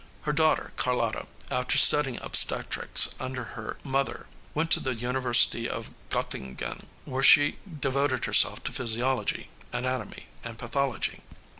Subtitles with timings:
[0.23, 6.85] Her daughter, Carlotta, after studying obstetrics under her mother, went to the University of Göttingen,
[7.05, 11.21] where she devoted herself to physiology, anatomy and pathology.